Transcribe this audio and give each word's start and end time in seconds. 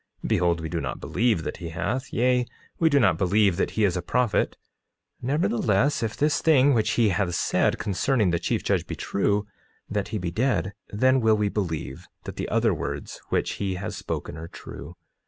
Behold, 0.25 0.61
we 0.61 0.67
do 0.67 0.81
not 0.81 0.99
believe 0.99 1.43
that 1.43 1.57
he 1.57 1.69
hath; 1.69 2.11
yea, 2.11 2.47
we 2.79 2.89
do 2.89 2.99
not 2.99 3.19
believe 3.19 3.55
that 3.57 3.69
he 3.77 3.83
is 3.83 3.95
a 3.95 4.01
prophet; 4.01 4.57
nevertheless, 5.21 6.01
if 6.01 6.17
this 6.17 6.41
thing 6.41 6.73
which 6.73 6.93
he 6.93 7.09
has 7.09 7.37
said 7.37 7.77
concerning 7.77 8.31
the 8.31 8.39
chief 8.39 8.63
judge 8.63 8.87
be 8.87 8.95
true, 8.95 9.45
that 9.87 10.07
he 10.07 10.17
be 10.17 10.31
dead, 10.31 10.73
then 10.89 11.21
will 11.21 11.37
we 11.37 11.49
believe 11.49 12.07
that 12.23 12.35
the 12.35 12.49
other 12.49 12.73
words 12.73 13.21
which 13.29 13.51
he 13.61 13.75
has 13.75 13.95
spoken 13.95 14.37
are 14.37 14.47
true. 14.47 14.95